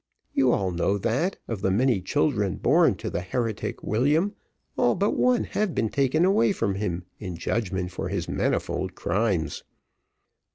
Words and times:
You 0.33 0.51
all 0.51 0.71
know 0.71 0.97
that, 0.97 1.37
of 1.47 1.61
the 1.61 1.69
many 1.69 2.01
children 2.01 2.55
born 2.55 2.95
to 2.95 3.09
the 3.11 3.21
heretic 3.21 3.83
William, 3.83 4.33
all 4.75 4.95
but 4.95 5.11
one 5.11 5.43
have 5.43 5.75
been 5.75 5.89
taken 5.89 6.25
away 6.25 6.53
from 6.53 6.73
him 6.73 7.03
in 7.19 7.37
judgment 7.37 7.91
for 7.91 8.09
his 8.09 8.27
manifold 8.27 8.95
crimes. 8.95 9.63